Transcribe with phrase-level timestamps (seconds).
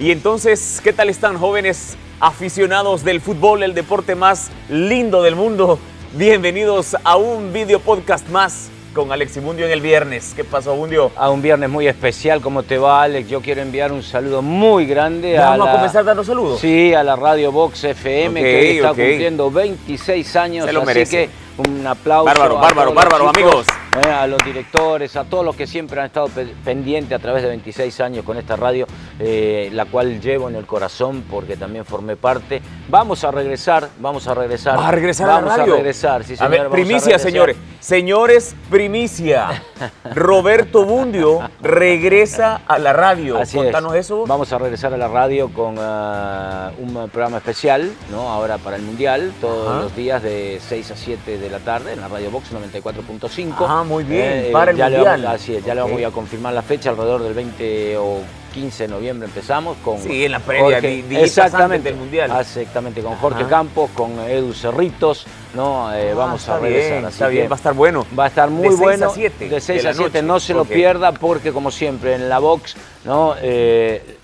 [0.00, 5.78] Y entonces, ¿qué tal están jóvenes aficionados del fútbol, el deporte más lindo del mundo?
[6.14, 10.32] Bienvenidos a un video podcast más con Alex y Mundio en el viernes.
[10.34, 11.12] ¿Qué pasó, Mundio?
[11.16, 12.40] A un viernes muy especial.
[12.40, 13.28] ¿Cómo te va, Alex?
[13.28, 15.72] Yo quiero enviar un saludo muy grande ¿Ya a vamos la...
[15.72, 16.60] a comenzar dando saludos?
[16.60, 20.64] Sí, a la Radio Box FM, que hoy está cumpliendo 26 años.
[20.64, 21.16] Se lo así merece.
[21.26, 22.24] que un aplauso.
[22.26, 23.66] Bárbaro, a bárbaro, bárbaro, amigos.
[24.04, 27.42] eh, a los directores, a todos los que siempre han estado pe- pendientes a través
[27.42, 28.86] de 26 años con esta radio,
[29.18, 32.62] eh, la cual llevo en el corazón porque también formé parte.
[32.88, 34.78] Vamos a regresar, vamos a regresar.
[34.78, 35.74] ¿Va a regresar a la Vamos radio?
[35.74, 36.50] a regresar, sí, A señor.
[36.50, 37.20] ver, vamos a primicia, regresar.
[37.20, 37.56] señores.
[37.80, 39.62] Señores, primicia.
[40.14, 43.38] Roberto Bundio regresa a la radio.
[43.38, 44.06] Así Contanos es.
[44.06, 44.24] eso.
[44.26, 48.28] Vamos a regresar a la radio con ah, un programa especial, ¿no?
[48.30, 49.80] Ahora para el Mundial, todos Ajá.
[49.82, 53.54] los días de 6 a 7 de la tarde en la Radio Box 94.5.
[53.68, 55.22] Ah, muy bien, Eh, para el ya le Mundial.
[55.22, 55.90] vamos- así es, ya le Ok.
[55.90, 58.18] vamos a confirmar la fecha, alrededor del 20 o
[58.54, 62.32] 15 de noviembre empezamos con Sí, en la previa, días exactamente, del Mundial.
[62.40, 63.48] Exactamente, con Jorge Ajá.
[63.48, 65.92] Campos, con Edu Cerritos, ¿no?
[65.94, 66.90] Eh, Ah, vamos a regresar.
[66.92, 68.04] bien, así está bien, va a estar bueno.
[68.18, 69.06] Va a estar muy De bueno.
[69.06, 70.22] a siete de 6 de a 7, noche.
[70.22, 70.68] no se lo Ok.
[70.68, 73.34] pierda porque como siempre en la box, ¿no?
[73.40, 74.16] Eh,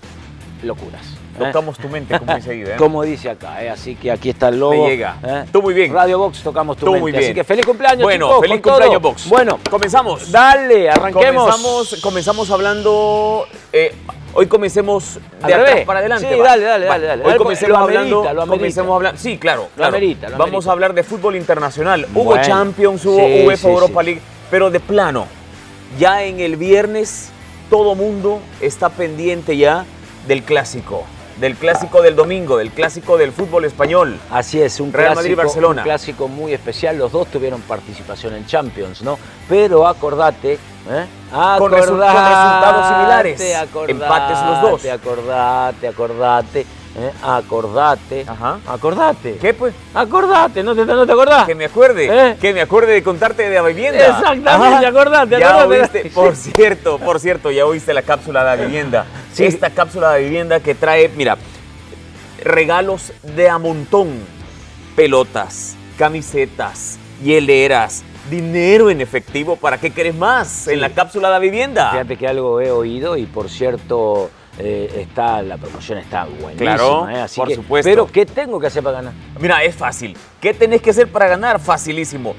[0.63, 1.16] locuras.
[1.37, 1.45] ¿Eh?
[1.45, 2.75] Tocamos tu mente, como dice ¿eh?
[2.77, 3.69] Como dice acá, ¿eh?
[3.69, 4.71] así que aquí está el lobo.
[4.83, 5.17] Me llega.
[5.23, 5.45] ¿eh?
[5.51, 5.93] Tú muy bien.
[5.93, 7.01] Radio Box tocamos tu Tú mente.
[7.01, 7.23] muy bien.
[7.23, 8.73] Así que feliz cumpleaños, Bueno, chicos, feliz todo.
[8.73, 9.29] cumpleaños, Box.
[9.29, 10.31] Bueno, Comenzamos.
[10.31, 11.43] dale, arranquemos.
[11.43, 13.45] Comenzamos, comenzamos hablando.
[14.33, 15.85] hoy comencemos de atrás revés.
[15.85, 16.27] para adelante.
[16.31, 16.45] Sí, va.
[16.47, 16.91] dale, dale, Va.
[16.93, 17.23] dale, dale.
[17.25, 18.23] Hoy Lo comencemos amerita, hablando.
[18.23, 18.57] lo amerita.
[18.57, 19.19] comencemos hablando.
[19.21, 19.67] Sí, claro.
[19.75, 19.89] claro.
[19.89, 20.69] amerita, lo Vamos amerita.
[20.69, 22.07] a hablar de fútbol internacional.
[22.13, 22.43] Hubo Bueno.
[22.43, 24.03] Champions, hubo Sí, UEFA sí, Europa.
[24.03, 25.27] League, pero de plano.
[25.97, 27.29] Ya en el viernes
[27.69, 29.85] todo mundo está pendiente ya
[30.27, 31.05] del clásico,
[31.39, 34.17] del clásico del domingo, del clásico del fútbol español.
[34.31, 35.81] Así es, un Real clásico, Madrid-Barcelona.
[35.81, 36.97] un clásico muy especial.
[36.97, 39.19] Los dos tuvieron participación en Champions, ¿no?
[39.47, 41.05] Pero acordate, ¿eh?
[41.31, 43.55] Con resu- con resultados similares.
[43.55, 44.85] acordate, Empates los dos.
[44.85, 46.65] Acordate, acordate,
[46.97, 47.11] ¿eh?
[47.21, 48.59] acordate, Ajá.
[48.67, 49.37] acordate.
[49.37, 49.73] ¿Qué pues?
[49.93, 51.45] Acordate, ¿no te, no te acordás?
[51.45, 52.37] Que me acuerde, ¿Eh?
[52.39, 54.05] que me acuerde de contarte de la vivienda.
[54.05, 55.81] Exactamente, acordate, Ya acordate.
[55.81, 59.05] oíste, por cierto, por cierto, ya oíste la cápsula de la vivienda.
[59.33, 59.45] Sí.
[59.45, 61.37] Esta cápsula de vivienda que trae, mira,
[62.43, 64.09] regalos de a montón.
[64.95, 69.55] Pelotas, camisetas, hieleras, dinero en efectivo.
[69.55, 71.91] ¿Para qué querés más en la cápsula de la vivienda?
[71.91, 76.57] Fíjate que algo he oído y por cierto eh, está la promoción está buenísima.
[76.75, 77.21] Claro, ¿eh?
[77.21, 77.89] Así por que- supuesto.
[77.89, 79.13] Pero ¿qué tengo que hacer para ganar?
[79.39, 80.15] Mira, es fácil.
[80.41, 81.59] ¿Qué tenés que hacer para ganar?
[81.59, 82.35] Facilísimo.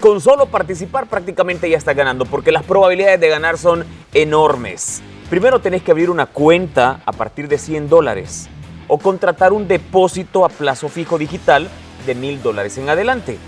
[0.00, 5.02] Con solo participar prácticamente ya estás ganando, porque las probabilidades de ganar son enormes.
[5.30, 8.48] Primero tenés que abrir una cuenta a partir de 100 dólares
[8.88, 11.68] o contratar un depósito a plazo fijo digital
[12.06, 13.38] de 1000 dólares en adelante.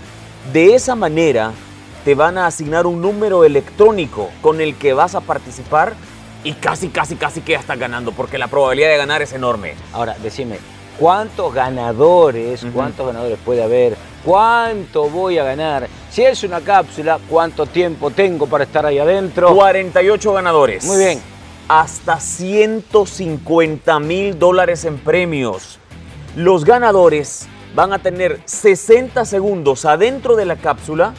[0.53, 1.51] De esa manera
[2.05, 5.93] te van a asignar un número electrónico con el que vas a participar
[6.45, 9.73] y casi, casi, casi que ya estás ganando, porque la probabilidad de ganar es enorme.
[9.91, 10.59] Ahora, decime,
[10.99, 13.97] ¿cuántos ganadores, cuántos ganadores puede haber?
[14.23, 15.87] ¿Cuánto voy a ganar?
[16.11, 19.55] Si es una cápsula, ¿cuánto tiempo tengo para estar ahí adentro?
[19.55, 20.85] 48 ganadores.
[20.85, 21.21] Muy bien.
[21.67, 25.79] Hasta 150 mil dólares en premios.
[26.35, 31.15] Los ganadores van a tener 60 segundos adentro de la cápsula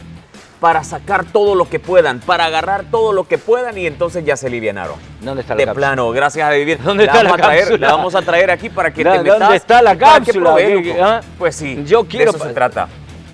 [0.61, 4.37] para sacar todo lo que puedan, para agarrar todo lo que puedan y entonces ya
[4.37, 4.97] se alivianaron.
[5.21, 5.87] ¿Dónde está la De cápsula?
[5.89, 6.79] plano, gracias a vivir.
[6.83, 7.87] ¿Dónde está vamos la a traer, cápsula?
[7.87, 9.39] La vamos a traer aquí para que Da- te metas.
[9.39, 10.51] ¿dónde está la cápsula?
[10.55, 11.05] probes, ¿Qué- loco.
[11.05, 11.21] ah?
[11.39, 12.89] Pues sí, Yo quiero de eso se trata.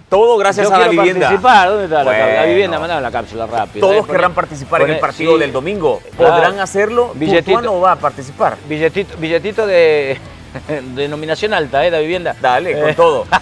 [0.08, 1.20] Todo gracias Yo a la vivienda.
[1.28, 1.68] participar.
[1.68, 2.26] ¿Dónde está la cápsula?
[2.26, 2.48] La Bueno.
[2.48, 3.86] vivienda, mandame la cápsula rápido.
[3.86, 5.38] Todos Eh, poné- querrán participar en el partido sí.
[5.38, 6.00] del domingo.
[6.18, 6.34] Claro.
[6.34, 7.12] ¿Podrán hacerlo?
[7.14, 7.62] Billetito.
[7.62, 8.56] No va a participar.
[8.68, 10.18] Billetito, billetito de
[10.94, 11.90] denominación alta, ¿eh?
[11.90, 12.34] La vivienda.
[12.40, 13.26] Dale, con Eh, todo.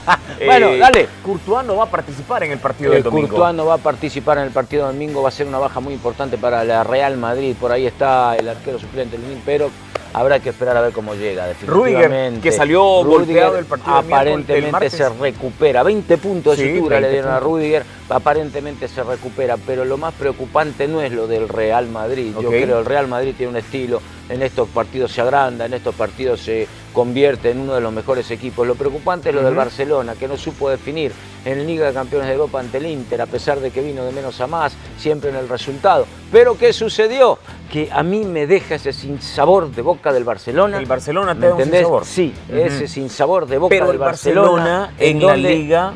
[0.44, 1.08] Bueno, Eh, dale.
[1.22, 3.28] Courtois no va a participar en el partido Eh, del domingo.
[3.28, 5.80] Courtois no va a participar en el partido del domingo, va a ser una baja
[5.80, 7.54] muy importante para la Real Madrid.
[7.60, 9.70] Por ahí está el arquero suplente, pero
[10.12, 11.46] habrá que esperar a ver cómo llega.
[11.66, 12.40] Rudiger, definitivamente.
[12.40, 15.82] que salió golpeado del partido Aparentemente se recupera.
[15.82, 17.40] 20 puntos de Sí, sutura le 20 dieron a.
[17.40, 17.84] Rudiger.
[18.08, 22.32] Aparentemente se recupera, pero lo más preocupante no es lo del Real Madrid.
[22.40, 24.00] Yo creo que el Real Madrid tiene un estilo.
[24.28, 28.30] En estos partidos se agranda, en estos partidos se convierte en uno de los mejores
[28.30, 28.66] equipos.
[28.66, 29.54] Lo preocupante es lo del.
[29.54, 31.12] Barcelona, que no supo definir
[31.44, 34.12] en Liga de Campeones de Europa ante el Inter, a pesar de que vino de
[34.12, 36.06] menos a más, siempre en el resultado.
[36.30, 37.38] Pero ¿qué sucedió?
[37.72, 40.78] Que a mí me deja ese sinsabor de boca del Barcelona.
[40.78, 42.04] El Barcelona te ¿Me da un sinsabor.
[42.04, 42.58] Sí, Ujú.
[42.58, 45.92] ese sinsabor de boca Pero del el Barcelona en la Liga-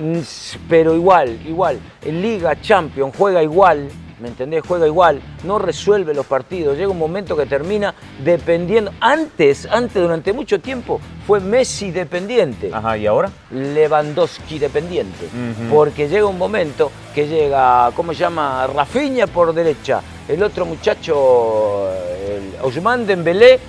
[0.69, 1.79] Pero igual, igual.
[2.05, 3.89] En Liga Champions juega igual,
[4.25, 4.63] ¿me entendés?
[4.67, 6.79] Juega igual, no resuelve los partidos.
[6.79, 7.95] Llega un momento que termina
[8.25, 8.91] dependiendo.
[8.99, 12.71] Antes, antes, durante mucho tiempo, fue Messi dependiente.
[12.73, 13.31] Ajá, ¿y ahora?
[13.51, 15.29] Lewandowski dependiente.
[15.71, 18.67] Porque llega un momento que llega, ¿cómo se llama?
[18.67, 20.01] Rafinha por derecha.
[20.27, 21.91] El otro muchacho,
[22.27, 23.61] el Ousmane Dembélé,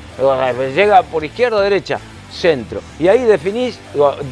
[0.73, 1.99] llega por izquierda o derecha,
[2.31, 2.79] centro.
[2.97, 3.77] Y ahí definís,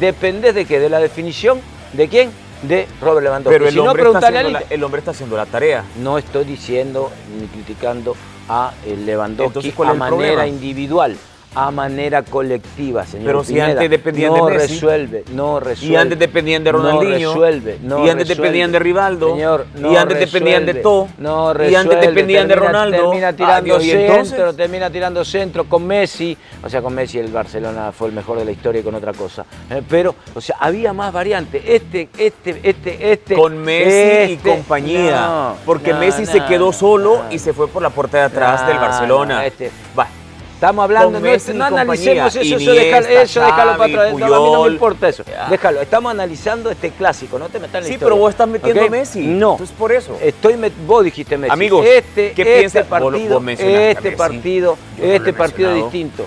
[0.00, 1.60] dependés de qué, de la definición
[1.92, 2.30] de quién,
[2.68, 3.54] de Robert Lewandowski.
[3.54, 5.84] Pero el, Si no, hombre está haciendo la, el hombre está haciendo la tarea.
[5.96, 8.16] No estoy diciendo ni criticando
[8.48, 10.46] a eh, Lewandowski Entonces, ¿cuál a manera problema?
[10.46, 11.16] individual,
[11.54, 13.26] a manera colectiva, señor.
[13.26, 13.72] Pero si Pineda.
[13.72, 14.74] antes dependían no de Messi.
[14.74, 15.92] resuelve, no resuelve.
[15.92, 17.18] Y antes dependían de Ronaldinho.
[17.28, 18.34] No resuelve, no y antes resuelve.
[18.42, 19.30] dependían de Rivaldo.
[19.34, 21.08] Señor, no y antes dependían de resuelve, todo.
[21.18, 21.76] No y resuelve.
[21.76, 22.96] antes dependían de termina- Ronaldo.
[23.10, 26.36] Termina tirando y centro, termina tirando centro con Messi.
[26.62, 29.12] O sea, con Messi el Barcelona fue el mejor de la historia y con otra
[29.12, 29.44] cosa.
[29.70, 31.62] Eh, pero, o sea, había más variantes.
[31.66, 33.34] Este, este, este, este.
[33.36, 34.50] Con Messi y este.
[34.50, 35.20] compañía.
[35.20, 38.78] No, porque Messi se quedó solo y se fue por la puerta de atrás del
[38.78, 39.36] Barcelona.
[39.36, 40.08] no, este- Va.
[40.54, 43.92] Estamos hablando, no, Messi y no analicemos eso, eso, Iniesta, déjalo, eso déjalo para Xavi,
[43.92, 44.12] atrás.
[44.12, 44.68] No, a mí no Puyol.
[44.68, 45.24] me importa eso.
[45.24, 45.48] Ya.
[45.50, 48.48] Déjalo, estamos analizando este clásico, no te metas en la Sí, historia, pero vos estás
[48.48, 48.86] metiendo ¿ok?
[48.86, 49.20] a Messi.
[49.20, 49.52] No.
[49.52, 50.16] Entonces, por eso.
[50.22, 50.54] Estoy
[50.86, 51.52] vos dijiste Messi.
[51.52, 52.86] Amigos, este, ¿qué este piensan?
[52.88, 54.16] Vos lo- partido, vos a este Messi.
[54.16, 56.24] partido, este partido distinto.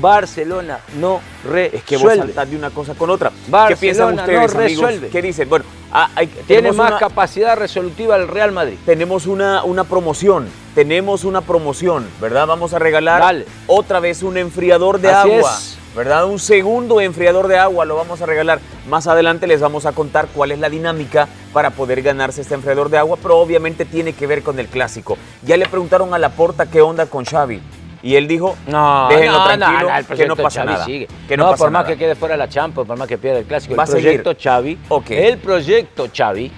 [0.00, 1.76] Barcelona no resuelve.
[1.78, 3.30] Es que vos saltás de una cosa con otra.
[3.30, 5.10] ¿Qué Barcelona piensan no ustedes, amigos?
[5.10, 5.48] ¿Qué dicen?
[5.48, 8.76] Bueno, ah, hay- Tiene más una- capacidad resolutiva el Real Madrid.
[8.86, 12.46] tenemos una, una promoción, tenemos una promoción, ¿verdad?
[12.46, 13.46] Vamos a regalar Dale.
[13.66, 15.78] otra vez un enfriador de Así agua, es.
[15.96, 16.26] ¿verdad?
[16.26, 18.60] Un segundo enfriador de agua lo vamos a regalar.
[18.88, 22.88] Más adelante les vamos a contar cuál es la dinámica para poder ganarse este enfriador
[22.88, 25.18] de agua, pero obviamente tiene que ver con el clásico.
[25.42, 27.60] Ya le preguntaron a Laporta qué onda con Xavi.
[28.02, 30.84] Y él dijo, No, déjenlo no, tranquilo, no, que no pasa Xavi nada.
[30.84, 31.08] sigue.
[31.26, 31.92] Que no, pasa por más nada.
[31.94, 34.78] que quede fuera la Champions, por más que pierda el clásico, Va el proyecto Xavi,
[35.10, 36.52] el proyecto Xavi,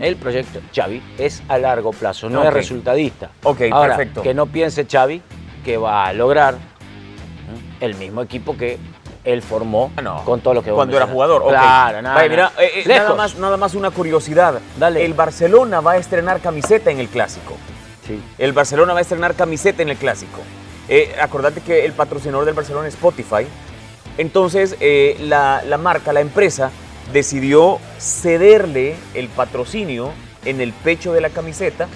[0.00, 3.30] el proyecto Xavi es a largo plazo, no es resultadista.
[3.42, 4.22] Ok, Ahora, perfecto.
[4.22, 5.20] que no piense Xavi
[5.64, 6.56] que va a lograr
[7.80, 8.78] el mismo equipo que
[9.24, 10.22] él formó Ah, no.
[10.24, 11.48] con todo lo que vos Cuando era jugador, ok.
[11.48, 12.62] Claro, nada, Vaya, mira, nada.
[12.62, 13.16] eh, eh, nada, Lejos.
[13.16, 14.60] más, nada más una curiosidad.
[14.78, 15.04] Dale.
[15.04, 17.56] El Barcelona va a estrenar camiseta en el clásico.
[18.06, 18.20] Sí.
[18.38, 20.40] El Barcelona va a estrenar camiseta en el clásico.
[20.88, 23.46] Eh, acordate que el patrocinador del Barcelona es Spotify.
[24.18, 26.70] Entonces, eh, la, la marca, la empresa,
[27.12, 30.12] decidió cederle el patrocinio
[30.44, 31.88] en el pecho de la camiseta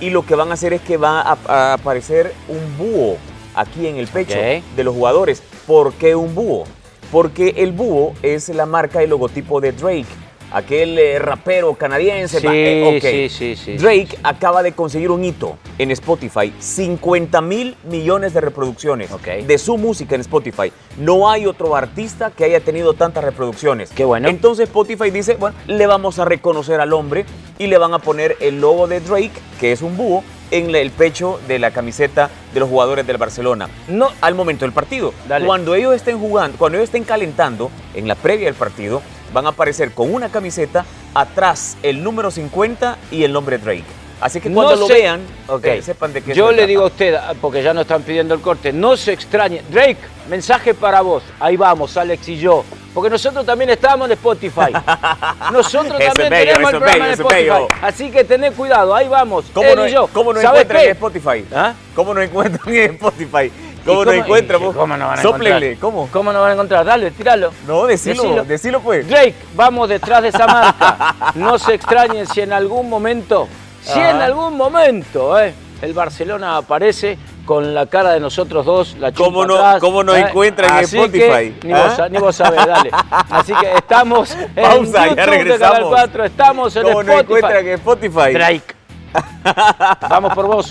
[0.00, 3.16] y lo que van a hacer es que va a, a aparecer un búho
[3.54, 5.42] aquí en el pecho de los jugadores.
[5.66, 6.64] ¿Por qué un búho?
[7.10, 10.06] Porque el búho es la marca y logotipo de Drake,
[10.54, 12.40] aquel eh, rapero canadiense.
[12.40, 13.76] Sí, eh, sí, sí, sí.
[13.76, 19.10] Drake acaba de conseguir un hito en Spotify, 50 mil millones de reproducciones
[19.46, 20.72] de su música en Spotify.
[20.96, 23.90] No hay otro artista que haya tenido tantas reproducciones.
[23.90, 24.28] Qué bueno.
[24.28, 27.26] Entonces Spotify dice, bueno, le vamos a reconocer al hombre
[27.58, 30.22] y le van a poner el logo de Drake, que es un búho,
[30.52, 33.68] en el pecho de la camiseta de los jugadores del Barcelona.
[33.88, 35.12] No, Al momento del partido.
[35.26, 35.46] Dale.
[35.46, 39.02] Cuando ellos estén jugando, cuando ellos estén calentando, en la previa del partido,
[39.34, 43.84] van a aparecer con una camiseta atrás el número 50 y el nombre Drake.
[44.20, 45.64] Así que cuando No lo vean, Ok.
[45.66, 46.66] eh, sepan de qué Yo le trata.
[46.68, 49.60] digo a usted, ah, porque ya no están pidiendo el corte, no se extrañe.
[49.68, 49.98] Drake,
[50.30, 51.22] mensaje para vos.
[51.40, 52.64] Ahí vamos, Alex y yo.
[52.94, 54.72] Porque nosotros también estamos en Spotify.
[55.52, 57.54] Nosotros también bello, tenemos el programa bello, en es bello.
[57.56, 57.80] Spotify.
[57.82, 59.46] Así que tened cuidado, ahí vamos.
[59.52, 60.06] ¿Cómo él no, y yo.
[60.12, 61.44] cómo no ¿Sabes encuentran en Spotify?
[61.52, 61.74] ¿Ah?
[61.96, 63.50] ¿Cómo no encuentran en Spotify?
[63.84, 64.60] ¿Y ¿Cómo, no encuentran?
[64.60, 64.76] y vos?
[64.76, 65.80] ¿Cómo no van a Sóplenle, encontrar?
[65.92, 66.08] ¿cómo?
[66.10, 66.84] ¿Cómo no van a encontrar?
[66.86, 67.52] Dale, tíralo.
[67.66, 68.44] No, decilo, Decilo.
[68.44, 69.06] decilo, pues.
[69.08, 71.14] Drake, vamos detrás de esa marca.
[71.34, 73.46] No se extrañen si en algún momento,
[73.82, 74.10] si Ajá.
[74.10, 79.24] en algún momento, eh, el Barcelona aparece con la cara de nosotros dos, la chumpa
[79.24, 80.20] ¿Cómo no- atrás, cómo no eh.
[80.20, 81.54] encuentran en Spotify?
[81.60, 81.82] que ni, ¿Ah?
[81.84, 82.90] vos, sa- ni vos sabés, dale.
[83.30, 85.88] Así que estamos en Pausa, ya YouTube Canal regresamos.
[85.90, 87.20] 4, estamos en ¿Cómo Spotify.
[87.22, 88.32] encuentran en Spotify?
[88.32, 88.74] Drake.
[90.08, 90.70] Vamos por vos.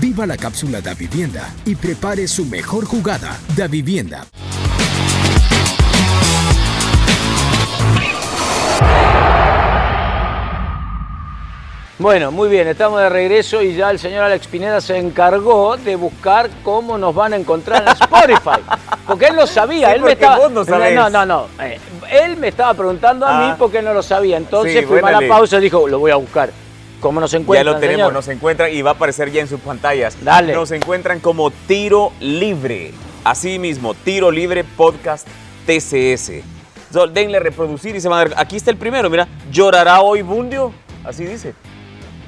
[0.00, 3.36] Viva la cápsula da vivienda y prepare su mejor jugada.
[3.56, 4.26] Da vivienda.
[11.96, 15.94] Bueno, muy bien, estamos de regreso y ya el señor Alex Pineda se encargó de
[15.94, 18.60] buscar cómo nos van a encontrar en Spotify.
[19.06, 20.36] Porque él lo sabía, Sí, él me porque estaba.
[20.38, 20.94] vos no sabés.
[20.94, 21.46] No, no, no.
[21.62, 21.78] eh,
[22.10, 23.48] él me estaba preguntando a Ah.
[23.50, 24.38] mí porque él no lo sabía.
[24.38, 25.28] Entonces Sí, a buénale.
[25.28, 26.50] la pausa y dijo, lo voy a buscar.
[27.04, 27.66] ¿Cómo nos Ya encuentran?
[27.74, 28.12] lo tenemos, señor?
[28.14, 30.16] nos encuentran y va a aparecer ya en sus pantallas.
[30.24, 30.54] Dale.
[30.54, 32.92] Nos encuentran como Tiro Libre.
[33.24, 35.28] Así mismo, Tiro Libre Podcast
[35.66, 36.42] TCS.
[36.90, 38.34] So, denle reproducir y se van a ver.
[38.38, 39.28] Aquí está el primero, mira.
[39.52, 40.72] ¿Llorará hoy Bundio?
[41.04, 41.52] Así dice.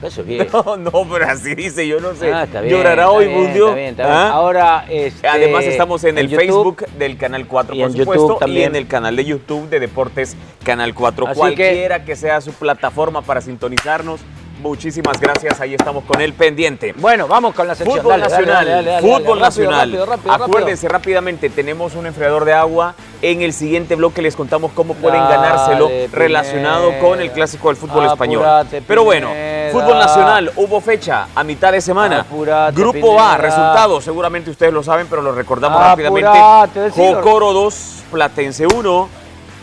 [0.02, 0.46] Eso es bien.
[0.52, 2.30] No, no, pero así dice, yo no sé.
[2.30, 3.64] Ah, está bien, ¿Llorará está hoy bien, Bundio?
[3.68, 4.14] Está bien, está bien.
[4.14, 4.28] ¿Ah?
[4.32, 6.44] Ahora, este, Además estamos en, el YouTube.
[6.44, 8.66] Facebook del Canal 4, y por supuesto, y también.
[8.72, 11.28] en el canal de YouTube de Deportes Canal 4.
[11.28, 12.14] Así que- Cualquiera que...
[12.14, 14.20] sea su plataforma para sintonizarnos,
[14.66, 15.60] muchísimas gracias.
[15.60, 16.94] Ahí estamos con el pendiente.
[16.96, 17.98] Bueno, vamos con la sección.
[17.98, 19.80] Fútbol Dale, nacional, dale, dale, fútbol nacional.
[19.90, 20.46] rápido, rápido, rápido.
[20.46, 22.94] Acuérdense rápidamente, tenemos un enfriador de agua.
[23.22, 26.08] En el siguiente bloque les contamos cómo pueden ganárselo Pineda.
[26.12, 28.44] relacionado con el clásico del fútbol español.
[28.86, 29.28] Pero bueno,
[29.72, 32.20] fútbol nacional hubo fecha a mitad de semana.
[32.20, 33.36] Apurate, Grupo A, Pineda.
[33.38, 36.90] resultados, seguramente ustedes lo saben, pero lo recordamos Apurate, rápidamente.
[36.90, 37.74] Jocoro 2,
[38.12, 39.08] Platense 1,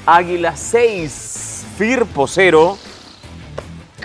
[0.08, 2.78] Águila 6, Firpo 0,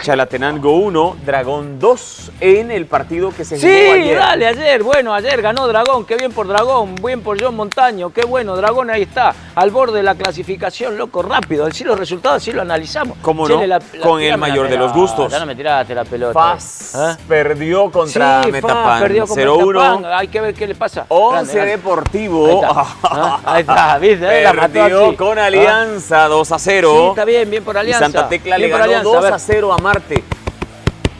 [0.02, 4.19] Chalatenango 1, Dragón 2 en el partido que se jugó Sí, ayer.
[4.19, 8.25] dale, ayer, bueno, ayer ganó Dragón, qué bien por Dragón, bien por John Montaño, qué
[8.25, 12.52] bueno, Dragón ahí está, al borde de la clasificación, loco, rápido, decir los resultados, sí
[12.52, 13.19] lo analizamos.
[13.23, 13.55] ¿Cómo no?
[13.55, 15.31] Con el tirame la mayor de los gustos.
[15.33, 16.33] Ya no me tiraste la pelota.
[16.33, 17.17] Faz ¿Eh?
[17.28, 19.67] perdió contra sí, Metapan Faz perdió con 0-1.
[19.73, 21.05] Metapan, hay que ver qué le pasa.
[21.09, 21.71] 11 Grande.
[21.73, 22.47] Deportivo.
[22.49, 23.40] Ahí está, ¿ah?
[23.45, 24.43] Ahí está, ¿viste?
[24.43, 25.17] La mató Perdió así.
[25.17, 25.47] con ¿Ah?
[25.47, 26.93] Alianza 2 a 0.
[26.95, 28.05] Sí, está bien, bien por Y Alianza.
[28.05, 29.33] Santa Tecla le Bien por ganó Alianza, 2 ver.
[29.33, 30.23] a 0 a Marte.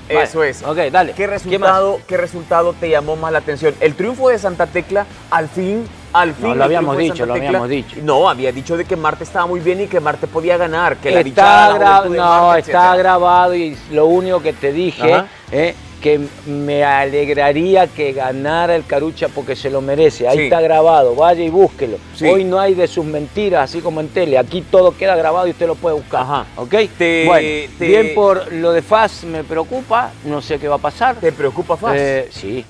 [0.09, 0.63] Vale, Eso es.
[0.63, 1.13] ok, dale.
[1.13, 3.75] ¿Qué ¿Qué resultado, ¿Qué resultado te llamó más la atención?
[3.81, 6.49] El triunfo de Santa Tecla, al fin, al fin.
[6.49, 7.49] lo el habíamos dicho, lo Tecla.
[7.49, 7.97] habíamos dicho.
[8.03, 11.11] No, había dicho de que Marte estaba muy bien y que Marte podía ganar, que
[11.11, 12.17] la está dichada, la no,
[12.49, 12.97] Marte, está etcétera.
[12.97, 19.29] grabado y lo único que te dije eh, que me alegraría que ganara el Carucha
[19.29, 20.29] porque se lo merece.
[20.29, 20.45] Ahí Sí.
[20.45, 21.97] está grabado, vaya y búsquelo.
[22.15, 22.27] Sí.
[22.27, 24.39] Hoy no hay de sus mentiras, así como en tele.
[24.39, 26.23] Aquí todo queda grabado y usted lo puede buscar.
[26.23, 26.47] Ajá.
[26.57, 26.75] ¿Ok?
[26.97, 30.79] Te- bueno, te- bien por lo de Faz me preocupa, no sé qué va a
[30.79, 31.17] pasar.
[31.17, 31.95] ¿Te preocupa, Faz?
[31.97, 32.65] Eh, sí.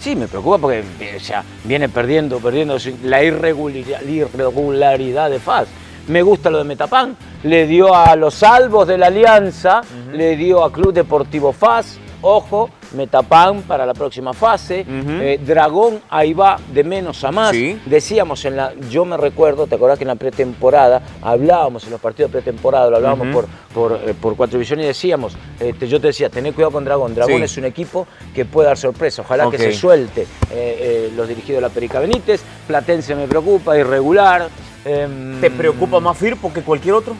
[0.00, 0.82] Sí, me preocupa porque
[1.16, 5.68] o sea, viene perdiendo, perdiendo la irregularidad, irregularidad de Faz.
[6.06, 7.16] Me gusta lo de Metapan.
[7.42, 11.98] Le dio a los salvos de la Alianza, le dio a Club Deportivo Faz.
[12.20, 14.84] Ojo, Metapan para la próxima fase.
[14.88, 17.50] Eh, Dragón ahí va de menos a más.
[17.50, 17.78] Sí.
[17.86, 22.00] Decíamos en la, yo me recuerdo, ¿te acordás que en la pretemporada hablábamos en los
[22.00, 26.00] partidos de pretemporada, lo hablábamos por, por, eh, por cuatro divisiones y decíamos, este, yo
[26.00, 27.14] te decía, tené cuidado con Dragón.
[27.14, 27.42] Dragón Sí.
[27.44, 29.22] es un equipo que puede dar sorpresa.
[29.22, 32.42] Ojalá que se suelte eh, los dirigidos de la Perica Benítez.
[32.66, 34.48] Platense me preocupa, irregular.
[34.84, 37.14] Em, ¿Te preocupa más Firpo que cualquier otro?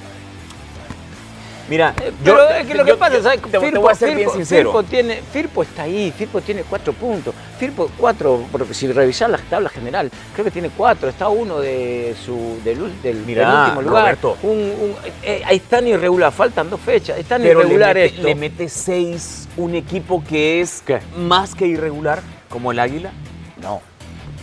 [1.68, 3.42] Mira, Eh, Pero es que lo que yo- pasa, yo- ¿sabes?
[3.42, 4.72] Te, te voy a ser bien sincero.
[4.72, 7.34] Firpo, tiene, Firpo está ahí, Firpo tiene cuatro puntos.
[7.58, 11.08] Firpo cuatro, porque si revisar la tabla general, creo que tiene cuatro.
[11.10, 14.02] Está uno de su, del, del, Mirá, del último lugar.
[14.04, 14.38] Roberto.
[14.42, 17.18] Un, un- eh, ahí están irregular, faltan dos fechas.
[17.18, 18.22] Están Pero le irregular mete, esto.
[18.22, 21.00] le mete seis un equipo que es ¿Qué?
[21.18, 23.10] más que irregular, como el Águila.
[23.60, 23.82] No.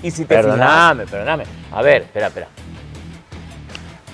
[0.03, 1.45] Y si te fijas, Perdóname, perdóname.
[1.71, 2.47] A ver, espera, espera.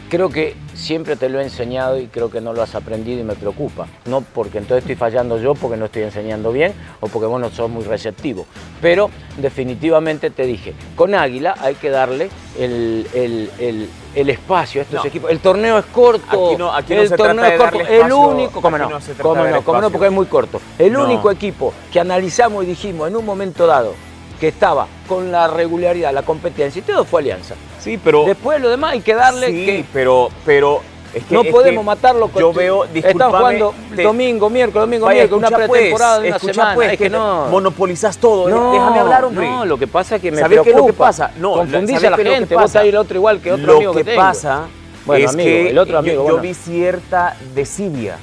[0.09, 3.23] Creo que siempre te lo he enseñado y creo que no lo has aprendido y
[3.23, 3.87] me preocupa.
[4.05, 7.49] No porque entonces estoy fallando yo porque no estoy enseñando bien o porque vos no
[7.51, 8.45] sos muy receptivo.
[8.81, 14.83] Pero definitivamente te dije, con Águila hay que darle el, el- el- el espacio a
[14.83, 15.05] estos No.
[15.07, 15.31] equipos.
[15.31, 16.47] El torneo es corto.
[16.49, 17.77] Aquí no- aquí no el se torneo trata es corto.
[17.77, 18.89] darle el espacio, único, ¿cómo no?
[18.89, 19.41] no se trata ¿Cómo no?
[19.43, 19.59] ¿Cómo no?
[19.87, 19.91] espacio.
[19.91, 20.61] Porque es muy corto.
[20.79, 21.05] El No.
[21.05, 23.93] único equipo que analizamos y dijimos en un momento dado
[24.39, 27.55] que estaba con la regularidad, la competencia y todo fue Alianza.
[27.83, 28.25] Sí, pero.
[28.25, 30.81] Después lo demás hay que darle sí, que pero, pero.
[31.13, 32.85] Es que, no es podemos que matarlo con Yo veo.
[32.85, 36.53] Discúlpame, jugando te- domingo, miércoles, domingo, Vaya, miércoles, una escucha, pretemporada pues, de una escucha,
[36.53, 36.75] semana.
[36.75, 37.47] pues, es que no.
[37.47, 38.47] Monopolizas todo.
[38.49, 39.45] No, Déjame hablar, hombre.
[39.49, 40.87] No, lo que pasa es que me ¿Sabes qué es preocupa.
[40.87, 41.31] lo que pasa?
[41.37, 44.03] No, Confundís ¿sabes a la gente, vos el otro igual que otro lo amigo que,
[44.05, 44.67] que, pasa
[45.05, 46.41] Bueno, es amigo, que el otro yo- amigo, yo, bueno.
[46.43, 48.15] vi cierta desidia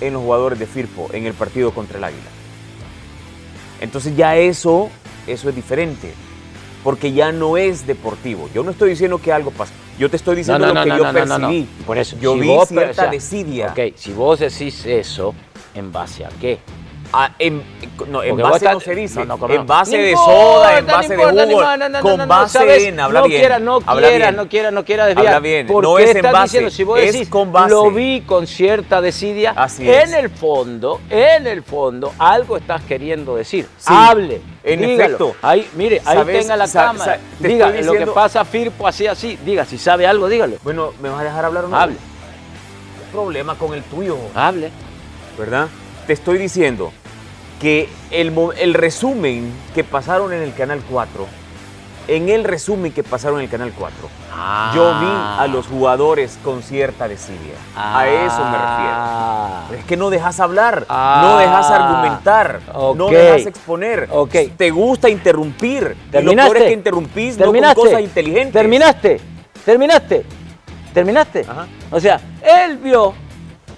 [0.00, 2.22] en los jugadores de Firpo en el partido contra el Águila.
[3.80, 4.90] Entonces ya eso,
[5.26, 6.14] eso es diferente,
[6.82, 8.48] porque ya no es deportivo.
[8.54, 11.04] Yo no estoy diciendo que algo pasa, yo te estoy diciendo lo que yo
[11.48, 11.68] percibí.
[11.86, 13.66] Por eso, yo si vi vos cierta per- o sea, desidia.
[13.68, 15.34] Ok, si vos decís eso,
[15.74, 16.58] ¿en base a qué?
[17.14, 17.62] Ah, en,
[18.08, 19.18] no, en base estás- no se dice.
[19.20, 22.88] No, no, ¿cómo en base No de importa, soda, en base de jugo, con base
[22.88, 23.40] en, habla no bien.
[23.40, 24.36] Quiera, no habla quiera, bien.
[24.36, 25.26] no quiera, no quiera desviar.
[25.26, 26.70] Habla bien, ¿Por no qué es en base, diciendo?
[26.70, 27.68] Si vos es decís, con base.
[27.70, 30.12] lo vi con cierta desidia, Así en es.
[30.14, 33.66] el fondo, en el fondo, algo estás queriendo decir.
[33.76, 35.04] Sí, Hable, en dígalo.
[35.04, 35.36] efecto.
[35.42, 36.40] Ahí, mire, ahí ¿Sabes?
[36.40, 37.18] tenga la cámara.
[37.40, 39.38] Diga, lo que pasa Firpo así, así.
[39.44, 40.56] Diga, si sabe algo, dígalo.
[40.64, 41.76] Bueno, ¿me vas a dejar hablar o no?
[41.76, 44.16] Hable, ¿Qué problema con el tuyo?
[44.34, 44.70] hable.
[45.38, 45.68] ¿verdad?
[46.06, 46.92] Te estoy diciendo
[47.62, 51.26] que el, el resumen que pasaron en el Canal 4,
[52.08, 53.96] en el resumen que pasaron en el Canal 4,
[54.74, 55.06] yo vi
[55.38, 57.54] a los jugadores con cierta desidia.
[57.76, 58.92] a eso me refiero.
[58.96, 59.64] Ah.
[59.68, 61.20] Pero es que no dejas hablar, Ah.
[61.22, 62.60] no dejas argumentar,
[62.96, 64.08] no dejas exponer.
[64.10, 64.34] Ok.
[64.56, 65.96] Te gusta interrumpir.
[65.96, 66.50] Y lo ¿Terminaste?
[66.52, 67.80] peor es que interrumpís no con ¿Terminaste?
[67.80, 68.52] cosas inteligentes.
[68.52, 69.20] ¿Terminaste?
[69.64, 70.26] ¿Terminaste?
[70.92, 71.46] ¿Terminaste?
[71.48, 71.66] Ajá.
[71.92, 72.20] O sea,
[72.66, 73.14] él vio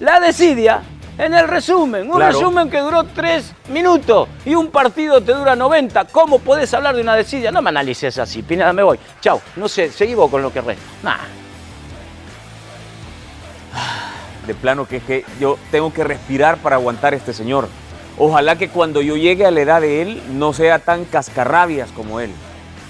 [0.01, 0.83] la desidia
[1.19, 2.11] en el resumen.
[2.11, 2.33] Un Claro.
[2.33, 6.05] resumen que duró tres minutos y un partido te dura 90.
[6.07, 7.51] ¿Cómo podés hablar de una desidia?
[7.53, 8.99] No me analices así, Pineda, me voy.
[9.21, 10.83] Chau, no sé, seguí vos con lo que resta.
[11.03, 11.17] Nah.
[14.47, 17.69] De plano que es que yo tengo que respirar para aguantar a este señor.
[18.19, 22.21] Ojalá que cuando yo llegue a la edad de él no sea tan cascarrabias como
[22.21, 22.31] él.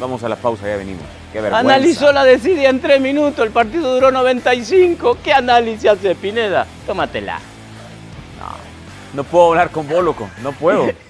[0.00, 1.04] Vamos a la pausa, ya venimos.
[1.32, 1.60] Qué vergüenza.
[1.60, 5.18] Analizó la desidia en tres minutos, el partido duró 95.
[5.22, 6.66] ¿Qué análisis hace Pineda?
[6.86, 7.38] Tómatela.
[9.14, 10.28] No puedo hablar con vos, loco.
[10.42, 10.90] No puedo.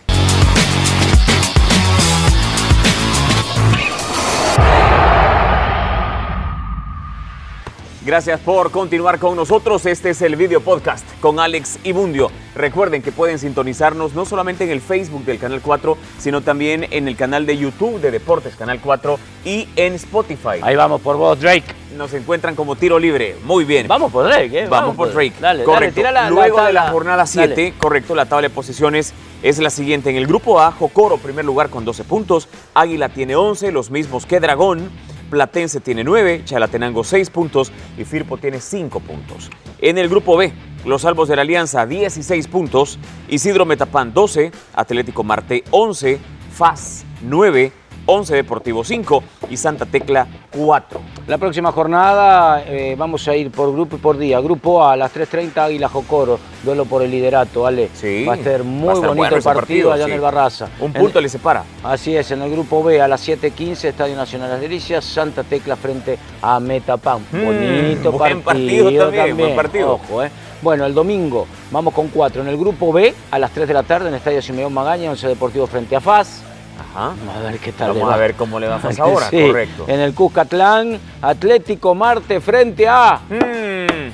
[8.04, 9.86] Gracias por continuar con nosotros.
[9.86, 12.30] Este es el video podcast con Alex Ibundio.
[12.54, 17.08] Recuerden que pueden sintonizarnos no solamente en el Facebook del Canal 4, sino también en
[17.08, 20.60] el canal de YouTube de Deportes Canal 4 y en Spotify.
[20.60, 21.64] Ahí vamos por vos, Drake.
[21.96, 23.36] Nos encuentran como tiro libre.
[23.42, 23.88] Muy bien.
[23.88, 24.66] Vamos por Drake, ¿eh?
[24.68, 25.32] Vamos, por Drake.
[25.40, 26.02] Dale, correcto.
[26.02, 27.74] dale, la, Luego la de la jornada 7, Dale.
[27.78, 30.10] correcto, la tabla de posiciones es la siguiente.
[30.10, 32.50] En el grupo A, Jocoro, primer lugar con 12 puntos.
[32.74, 34.90] Águila tiene 11, los mismos que Dragón.
[35.30, 39.50] Platense tiene 9, Chalatenango 6 puntos y Firpo tiene 5 puntos.
[39.80, 40.52] En el grupo B,
[40.84, 46.18] los Salvos de la Alianza 16 puntos, Isidro Metapán 12, Atlético Marte 11,
[46.52, 47.72] FAS 9,
[48.06, 51.00] 11 Deportivo 5 y Santa Tecla 4.
[51.26, 54.40] La próxima jornada eh, vamos a ir por grupo y por día.
[54.40, 57.88] Grupo A, a las 3.30 Águila Jocoro, duelo por el liderato, ¿vale?
[57.94, 59.54] Sí, Va a ser muy a bonito bueno el partido,
[59.90, 60.10] partido, allá sí.
[60.10, 60.68] en el Barraza.
[60.80, 61.64] Un En- punto le separa.
[61.82, 65.76] Así es, en el grupo B a las 7.15, Estadio Nacional Las Delicias, Santa Tecla
[65.76, 67.22] frente a Metapam.
[67.32, 69.92] Mm, Bonito buen partido, partido también, buen partido.
[69.94, 70.30] Ojo, eh.
[70.62, 72.42] Bueno, el domingo vamos con cuatro.
[72.42, 75.28] En el grupo B, a las 3 de la tarde, en Estadio Simeón Magaña, 11
[75.28, 76.42] Deportivo frente a FAS.
[76.80, 77.14] Ajá.
[77.24, 77.88] Vamos a ver qué tal.
[77.94, 78.14] le Vamos va.
[78.16, 79.84] a ver cómo le va a FAS ahora, Sí, correcto.
[79.88, 84.12] En el Cuscatlán, Atlético Marte frente a Mm,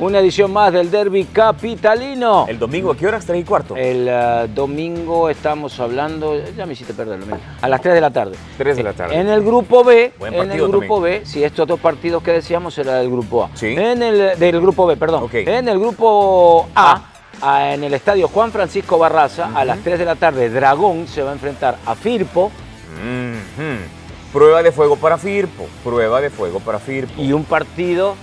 [0.00, 2.46] una edición más del Derby Capitalino.
[2.48, 3.24] El domingo, ¿a qué horas?
[3.24, 3.76] ¿Tres y cuarto?
[3.76, 8.10] El eh, domingo estamos hablando, ya me hiciste perderlo, mira, a las 3 de la
[8.10, 8.36] tarde.
[8.58, 9.14] 3 de la tarde.
[9.18, 12.76] En el grupo B, Buen en el grupo B, si estos dos partidos que decíamos
[12.76, 13.50] era del grupo A.
[13.54, 13.68] Sí.
[13.68, 15.22] En el del grupo B, perdón.
[15.24, 15.34] Ok.
[15.34, 17.02] En el grupo A, a-
[17.42, 21.30] en el estadio Juan Francisco Barraza, a las 3 de la tarde, Dragón se va
[21.30, 22.50] a enfrentar a Firpo.
[24.32, 25.68] Prueba de fuego para Firpo.
[25.82, 27.20] Prueba de fuego para Firpo.
[27.20, 28.16] y un partido,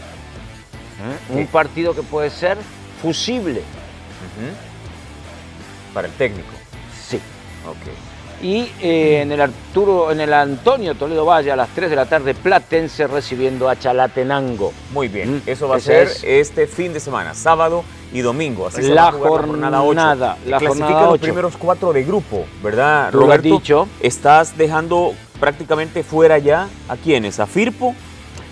[1.29, 2.57] un partido que puede ser
[3.01, 3.61] fusible.
[5.93, 6.49] Para el técnico.
[7.07, 7.17] Sí.
[7.67, 8.43] Ok.
[8.43, 12.05] Y eh, en el Arturo, en el Antonio Toledo Valle a las 3 de la
[12.07, 14.73] tarde, Platense recibiendo a Chalatenango.
[14.93, 15.35] Muy bien.
[15.37, 16.23] Mm, Eso va a ese ser es.
[16.23, 18.67] este fin de semana, sábado y domingo.
[18.67, 19.85] Así se La va a jugar la jornada 8.
[19.85, 23.47] jornada, la Clasifican jornada los primeros cuatro de grupo, ¿verdad, Tú lo has Roberto?
[23.55, 23.87] dicho.
[24.01, 27.95] Estás dejando prácticamente fuera ya a quiénes, a Firpo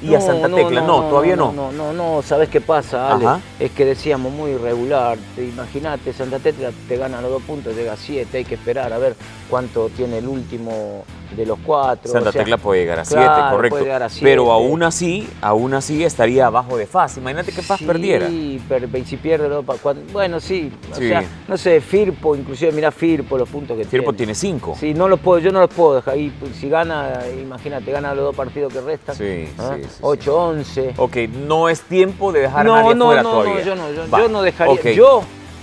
[0.01, 0.81] y a Santa Tecla.
[0.81, 1.51] No, todavía no.
[1.51, 3.25] No, no, no, ¿sabes qué pasa, Ale?
[3.25, 3.39] Ajá.
[3.59, 5.17] Es que decíamos muy irregular.
[5.35, 8.93] Te Imagínate, Santa Tecla te gana los dos puntos, llega a siete, hay que esperar
[8.93, 9.15] a ver
[9.49, 11.03] cuánto tiene el último
[11.35, 12.11] de los cuatro.
[12.11, 13.69] Santa o sea, Tecla puede llegar a 7, claro, correcto.
[13.75, 14.25] puede llegar a siete.
[14.25, 17.17] Pero aún así, aún así estaría abajo de Faz.
[17.17, 18.27] Imagínate que Faz sí, perdiera.
[18.67, 20.71] pero y si pierde los cuan- Bueno, sí.
[20.91, 21.07] O Sí.
[21.07, 24.33] sea, no sé, Firpo, inclusive mira Firpo, los puntos que Firpo tiene.
[24.33, 24.75] tiene 5.
[24.79, 26.17] Sí, no los puedo, yo no los puedo dejar.
[26.17, 29.15] Y pues, si gana, imagínate, gana los dos partidos que restan.
[29.15, 29.73] Sí, ¿ah?
[29.75, 29.99] sí, sí, sí.
[30.01, 30.93] 8-11.
[30.97, 31.15] Ok,
[31.45, 33.53] no es tiempo de dejar a No, nadie no, fuera no, todavía.
[33.53, 34.73] no, yo no, yo, yo no dejaría.
[34.73, 35.17] ok, Yo,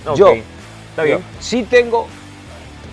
[0.07, 0.27] ok, yo,
[0.91, 1.19] Está bien.
[1.19, 2.07] yo sí tengo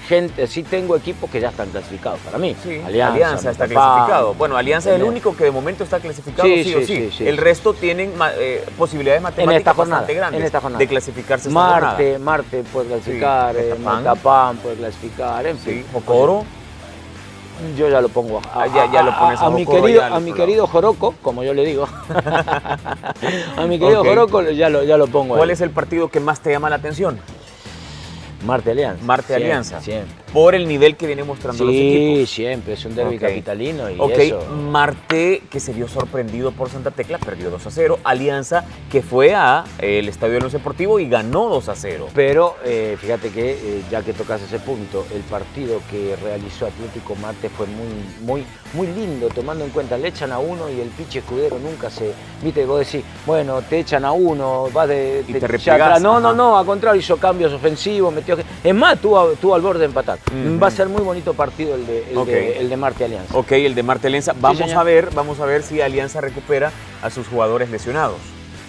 [0.09, 2.55] gente, sí tengo equipos que ya están clasificados para mí.
[2.63, 4.35] Sí, Alianza, Alianza, está clasificado.
[4.35, 7.37] Bueno, Alianza es el único que de momento está clasificado Sí, sí, o sí, el
[7.37, 10.79] resto tienen eh, posibilidades En matemáticas esta jornada, bastante grandes en esta jornada.
[10.79, 12.19] de clasificarse esta Marte, jornada.
[12.19, 13.75] Marte puede clasificar, eh,
[14.63, 15.75] puede clasificar, en fin.
[15.83, 16.45] Sí, Jocoro.
[17.79, 20.33] Yo ya lo pongo a, Ah, ya- ya lo pones a mi querido, a mi
[20.33, 21.87] querido Joroco, como yo le digo.
[23.57, 24.07] a mi querido Ok.
[24.09, 25.37] Joroco ya lo, ya lo pongo.
[25.37, 25.55] ¿Cuál ahí.
[25.55, 27.19] es el partido que más te llama la atención?
[28.45, 29.05] Marte Alianza.
[29.05, 29.81] Marte Siempre, Alianza.
[29.81, 30.24] Siempre.
[30.35, 32.31] Por el nivel que vienen mostrando los Sí, equipos.
[32.31, 34.41] siempre, es un derby capitalino y Ok, eso.
[34.51, 37.99] Marte, que se vio sorprendido por Santa Tecla, perdió 2 a 0.
[38.03, 42.09] Alianza, que fue a eh, el Estadio de los Deportivo y ganó 2 a 0.
[42.17, 47.15] Pero eh, fíjate que, eh, ya que tocas ese punto, el partido que realizó Atlético
[47.15, 47.87] Marte fue muy,
[48.23, 51.91] muy, muy lindo, tomando en cuenta, le echan a uno y el pinche escudero nunca
[51.91, 52.13] se.
[52.43, 55.25] Viste, vos decís, bueno, te echan a uno, vas de.
[55.29, 56.03] Y te atrás.
[56.03, 58.37] No, no, no, al contrario, hizo cambios ofensivos, metió.
[58.65, 60.19] Es más, tuvo, tuvo al borde de empatar.
[60.33, 60.61] Ujú.
[60.63, 63.37] Va a ser muy bonito partido el de, el de, el de Marte Alianza.
[63.37, 64.35] Ok, el de Marte Alianza.
[64.41, 68.17] Vamos a ver, vamos a ver si Alianza recupera a sus jugadores lesionados.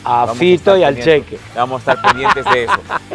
[0.08, 1.40] A Vamos Fito y al Cheque.
[1.56, 2.74] Vamos a estar pendientes de eso.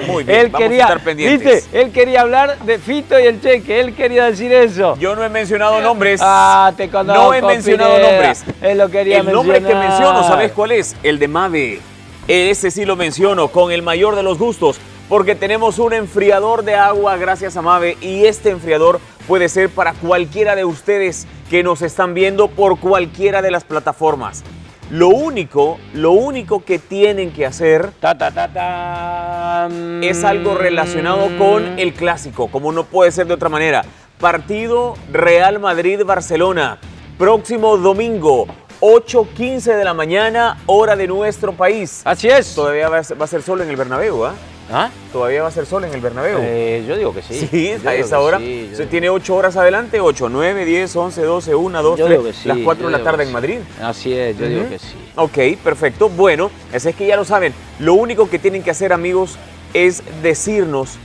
[0.09, 1.55] Muy bien, Él vamos quería, a estar pendientes.
[1.65, 1.81] ¿viste?
[1.81, 4.97] Él quería hablar de Fito y el Cheque, él quería decir eso.
[4.99, 6.21] Yo no he mencionado nombres.
[6.21, 7.23] Ah, te conozco.
[7.23, 8.11] No he mencionado Pineda.
[8.11, 8.45] nombres.
[8.61, 9.89] Él lo quería el nombre que mencionar.
[9.89, 10.97] menciono, ¿sabes cuál es?
[11.05, 11.81] El de Mave.
[12.27, 14.79] Ese sí lo menciono con el mayor de los gustos,
[15.11, 19.93] porque tenemos un enfriador de agua gracias a Mave y este enfriador puede ser para
[19.93, 24.45] cualquiera de ustedes que nos están viendo por cualquiera de las plataformas.
[24.89, 29.69] Lo único, lo único que tienen que hacer Ta, ta, ta, ta.
[30.01, 33.85] es algo relacionado con el clásico, como no puede ser de otra manera.
[34.21, 36.79] Partido Real Madrid-Barcelona,
[37.19, 38.47] próximo domingo,
[38.81, 42.03] 8.15 de la mañana, hora de nuestro país.
[42.05, 42.55] Así es.
[42.55, 44.35] Todavía va a ser, solo en el Bernabéu, ¿ah?
[44.73, 44.91] ¿Ah?
[45.13, 46.39] ¿Todavía va a ser sol en el Bernabéu?
[46.41, 47.49] Eh, yo digo que sí.
[47.51, 48.39] Sí, Yo a esa hora.
[48.39, 52.07] sí, Se digo- tiene 8 horas adelante, 8, 9, 10, 11, 12, 1, 2, yo
[52.07, 53.33] 3, digo que sí, las 4 de la tarde en sí.
[53.35, 53.59] Madrid.
[53.83, 54.95] Así es, yo digo que sí.
[55.17, 56.09] Ok, perfecto.
[56.09, 57.53] Bueno, así es que ya lo saben.
[57.81, 59.37] Lo único que tienen que hacer, amigos,
[59.75, 60.99] es decirnos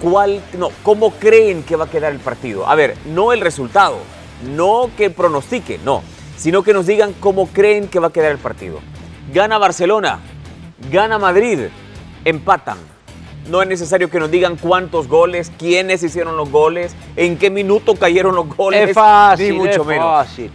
[0.00, 2.66] cuál, no, cómo creen que va a quedar el partido.
[2.68, 3.98] A ver, no el resultado,
[4.54, 6.02] no que pronostiquen, no,
[6.36, 8.78] sino que nos digan cómo creen que va a quedar el partido.
[9.34, 10.20] Gana Barcelona,
[10.90, 11.58] gana Madrid,
[12.24, 12.78] empatan.
[13.48, 17.96] No es necesario que nos digan cuántos goles, quiénes hicieron los goles, en qué minuto
[17.96, 18.90] cayeron los goles.
[18.90, 20.04] Es fácil, ni mucho es menos.
[20.04, 20.50] fácil.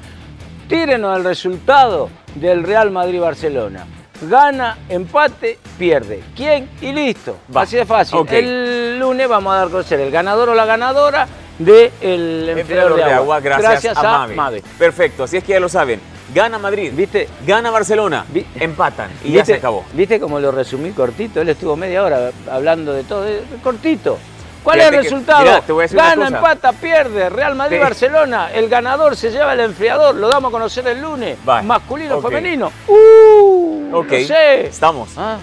[0.69, 3.86] Tírenos el resultado del Real Madrid-Barcelona.
[4.21, 6.23] Gana, empate, pierde.
[6.36, 6.69] ¿Quién?
[6.82, 7.38] Y listo.
[7.56, 7.63] Va.
[7.63, 8.25] Así de fácil.
[8.30, 11.28] El lunes vamos a dar a conocer el ganador o la ganadora
[11.60, 13.39] del enfriador de, agua.
[13.39, 14.36] gracias, a, Mave.
[14.36, 14.63] Mave.
[14.78, 15.99] Perfecto, así es que ya lo saben.
[16.34, 17.30] Gana Madrid, ¿Viste?
[17.46, 19.86] gana Barcelona, Vi- empatan y ya se acabó.
[19.94, 21.40] ¿Viste cómo lo resumí cortito?
[21.42, 23.28] Él estuvo media hora hablando de todo.
[23.28, 24.18] eh, Cortito.
[24.64, 25.42] ¿Cuál es el que- resultado?
[25.44, 26.38] mirá, te voy a decir una Gana, cosa.
[26.38, 27.30] empata, pierde.
[27.30, 28.52] Real Te- Madrid-Barcelona.
[28.52, 30.16] El ganador se lleva el enfriador.
[30.16, 31.38] Lo damos a conocer el lunes.
[31.64, 32.28] Masculino, Ok.
[32.30, 32.72] femenino.
[32.88, 33.90] ¡Uh!
[33.94, 34.66] Ok, No sé.
[34.68, 35.38] estamos, Ah,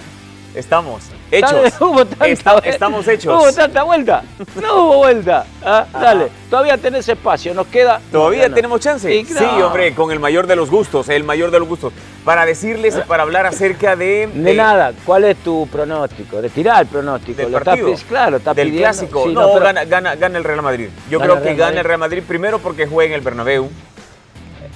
[0.56, 1.72] estamos, hechos.
[1.80, 2.68] Hubo tanta vuelta.
[2.68, 3.34] estamos hechos.
[3.42, 4.22] Hubo tanta vuelta.
[4.60, 5.44] No hubo vuelta.
[5.64, 6.28] Ah, dale.
[6.50, 7.54] Todavía tenés espacio.
[7.54, 8.00] Nos queda.
[8.12, 8.54] ¿Todavía no, no.
[8.54, 9.24] tenemos chance?
[9.24, 11.92] Sí, hombre, con el mayor de los gustos, el mayor de los gustos.
[12.24, 14.28] Para decirles, para hablar acerca de...
[14.32, 16.40] De eh, nada, ¿cuál es tu pronóstico?
[16.40, 17.38] Retirá el pronóstico.
[17.42, 17.92] Del Lo partido.
[18.08, 19.24] claro, está del pidiendo- clásico.
[19.26, 20.88] sí, no, pero- gana, gana, gana el Real Madrid.
[21.10, 21.78] Yo Gana creo que Real gana Madrid.
[21.78, 23.70] el Real Madrid primero porque juega en el Bernabéu.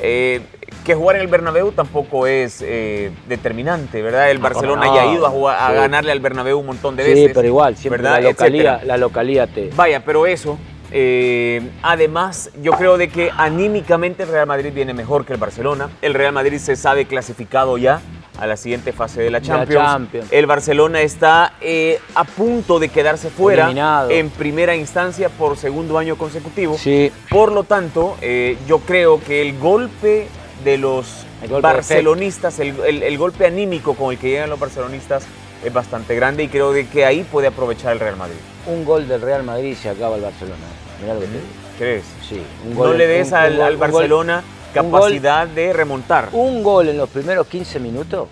[0.00, 0.40] Eh,
[0.86, 4.30] que jugar en el Bernabéu tampoco es eh, determinante, ¿verdad?
[4.30, 5.74] El Barcelona no, ya ha ido a, jugar, a sí.
[5.74, 7.32] ganarle al Bernabéu un montón de Sí, veces.
[7.34, 8.22] pero igual, siempre ¿verdad?
[8.22, 8.84] la localía, Etcétera.
[8.86, 9.70] la localía te.
[9.74, 10.56] Vaya, pero eso,
[10.92, 15.90] eh, además, yo creo de que anímicamente el Real Madrid viene mejor que el Barcelona.
[16.00, 18.00] El Real Madrid se sabe clasificado ya
[18.38, 19.82] a la siguiente fase de la la Champions.
[19.84, 20.28] Champions.
[20.30, 24.10] El Barcelona está eh, a punto de quedarse fuera Eliminado.
[24.10, 26.76] en primera instancia por segundo año consecutivo.
[26.78, 30.28] Sí, Por lo tanto, eh, yo creo que el golpe
[30.64, 35.24] de los El barcelonistas, el, el- el golpe anímico con el que llegan los barcelonistas
[35.64, 38.36] es bastante grande y creo de que ahí puede aprovechar el Real Madrid.
[38.66, 40.56] un gol del Real Madrid y se acaba el Barcelona.
[41.00, 41.44] Mirá lo que te digo.
[41.78, 42.04] ¿Crees?
[42.28, 44.42] Sí, un no gol- le des un- al, un gol- al un gol- Barcelona
[44.74, 46.28] gol- capacidad de remontar.
[46.32, 48.28] Un gol en los primeros 15 minutos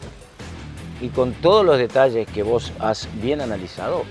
[1.01, 4.05] y con todos los detalles que vos has bien analizado,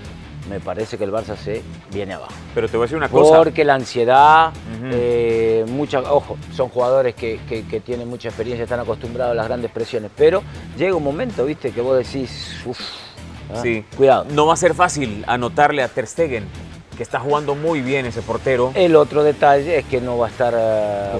[0.48, 2.32] me parece que el Barça se viene abajo.
[2.54, 3.38] Pero te voy a decir una cosa.
[3.38, 4.52] Porque la ansiedad,
[4.92, 9.46] eh, mucha, ojo, son jugadores que, que- que tienen mucha experiencia, están acostumbrados a las
[9.46, 10.42] grandes presiones, pero
[10.76, 12.78] llega un momento, viste, que vos decís, uff,
[13.62, 13.84] Sí.
[13.96, 14.26] cuidado.
[14.30, 16.44] No va a ser fácil anotarle a Ter Stegen,
[16.96, 18.72] que está jugando muy bien ese portero.
[18.74, 20.52] El otro detalle es que no va a estar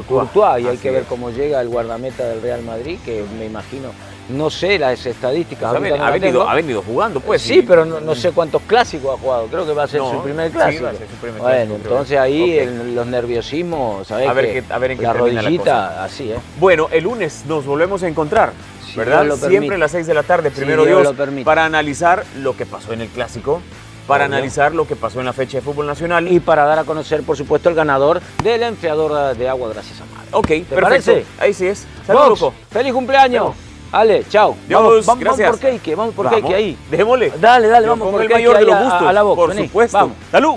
[0.06, 0.30] Courtois.
[0.30, 1.08] Courtois, y hay Así que ver es.
[1.08, 3.88] cómo llega el guardameta del Real Madrid, que me imagino,
[4.28, 5.70] no sé las estadísticas.
[5.70, 6.42] ha, no venido, tengo.
[6.42, 7.42] ha venido jugando, pues.
[7.42, 9.46] sí, pero no, no sé cuántos clásicos ha jugado.
[9.46, 10.84] Creo que va a ser No, su primer sí, clásico.
[10.84, 14.28] va a ser su primer bueno, clásico, entonces ahí los nerviosismos, ¿sabes?
[14.28, 16.36] A ver que qué- a ver en qué la termina la rodillita, así, ¿eh?
[16.58, 18.52] Bueno, el lunes nos volvemos a encontrar,
[18.90, 19.24] Si ¿verdad?
[19.26, 21.44] Lo Siempre a las 6 de la tarde, primero Dios Dios, lo permite.
[21.44, 23.60] para analizar lo que pasó en el clásico,
[24.06, 24.36] para Obvio.
[24.36, 26.30] analizar lo que pasó en la fecha de fútbol nacional.
[26.30, 30.04] Y para dar a conocer, por supuesto, el ganador del enfriador de agua, gracias a
[30.14, 30.28] Madre.
[30.30, 30.80] ok, perfecto.
[30.80, 31.24] parece?
[31.38, 31.86] Ahí sí es.
[32.06, 33.54] Saludos, feliz cumpleaños.
[33.94, 34.56] Ale, chao.
[34.66, 35.50] Dios, vamos, vamos, vamos gracias.
[35.50, 36.78] por cake, vamos por Vamos, cake ahí.
[36.90, 37.32] Démosle.
[37.40, 39.22] Dale, dale, Yo vamos por el cake mayor de ahí los a- gustos, a la
[39.22, 39.98] Vox, por vení, supuesto.
[39.98, 40.16] vamos.
[40.30, 40.54] Salud.